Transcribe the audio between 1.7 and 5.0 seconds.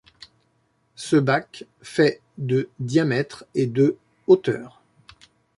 fait de diamètre et de hauteur.